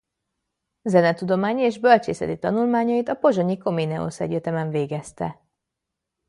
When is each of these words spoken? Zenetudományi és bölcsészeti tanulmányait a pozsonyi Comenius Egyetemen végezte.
Zenetudományi 0.83 1.61
és 1.61 1.79
bölcsészeti 1.79 2.37
tanulmányait 2.39 3.09
a 3.09 3.15
pozsonyi 3.15 3.57
Comenius 3.57 4.19
Egyetemen 4.19 4.69
végezte. 4.69 5.45